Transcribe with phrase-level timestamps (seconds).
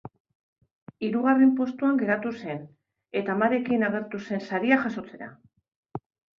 [1.07, 2.65] Hirugarren postuan geratu zen
[3.23, 5.33] eta amarekin agertu zen saria jasotzera.